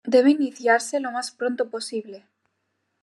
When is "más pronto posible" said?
1.11-2.25